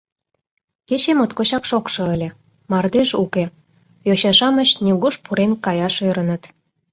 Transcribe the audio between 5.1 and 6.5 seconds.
пурен каяш ӧрыныт.